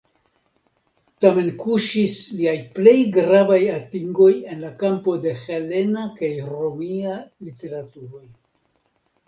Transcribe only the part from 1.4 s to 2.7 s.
kuŝis liaj